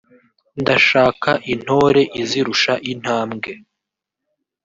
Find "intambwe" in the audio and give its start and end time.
2.91-3.51